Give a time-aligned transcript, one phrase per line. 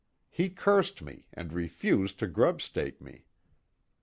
[0.31, 3.27] He cursed me, and refused to grub stake me.